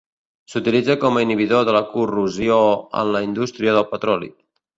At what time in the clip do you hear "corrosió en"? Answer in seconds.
1.91-3.13